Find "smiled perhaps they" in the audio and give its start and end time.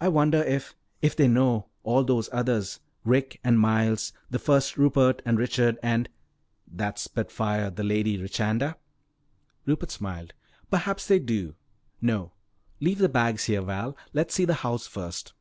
9.92-11.20